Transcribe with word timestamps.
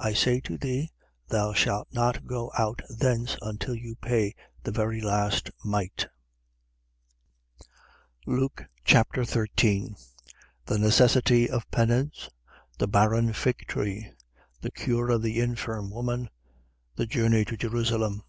12:59. 0.00 0.06
I 0.06 0.14
say 0.14 0.40
to 0.40 0.56
thee, 0.56 0.90
thou 1.28 1.52
shalt 1.52 1.88
not 1.92 2.26
go 2.26 2.50
out 2.56 2.80
thence 2.88 3.36
until 3.42 3.74
thou 3.74 3.92
pay 4.00 4.34
the 4.62 4.70
very 4.70 5.02
last 5.02 5.50
mite. 5.62 6.06
Luke 8.24 8.64
Chapter 8.86 9.22
13 9.22 9.94
The 10.64 10.78
necessity 10.78 11.50
of 11.50 11.70
penance. 11.70 12.30
The 12.78 12.88
barren 12.88 13.34
fig 13.34 13.66
tree. 13.66 14.10
The 14.62 14.70
cure 14.70 15.10
of 15.10 15.20
the 15.20 15.38
infirm 15.40 15.90
woman. 15.90 16.30
The 16.94 17.04
journey 17.06 17.44
to 17.44 17.58
Jerusalem. 17.58 18.22